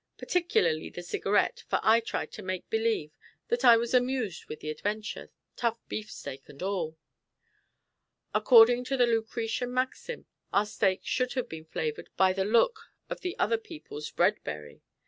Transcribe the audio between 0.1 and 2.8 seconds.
Particularly the Cigarette, for I tried to make